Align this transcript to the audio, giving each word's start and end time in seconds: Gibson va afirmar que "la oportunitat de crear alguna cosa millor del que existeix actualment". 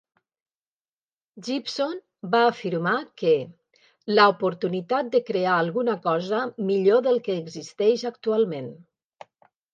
Gibson 1.47 1.99
va 2.35 2.39
afirmar 2.53 2.93
que 3.23 3.33
"la 4.13 4.25
oportunitat 4.33 5.13
de 5.17 5.23
crear 5.29 5.53
alguna 5.59 5.97
cosa 6.09 6.41
millor 6.73 7.07
del 7.11 7.23
que 7.29 7.39
existeix 7.45 8.09
actualment". 8.15 8.75